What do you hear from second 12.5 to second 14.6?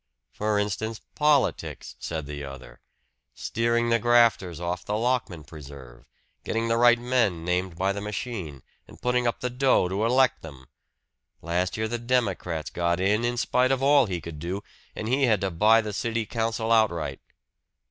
got in, in spite of all he could